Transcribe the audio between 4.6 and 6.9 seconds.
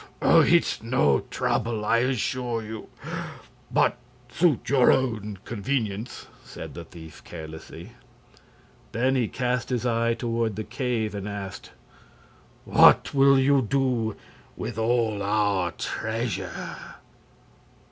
your own convenience," said the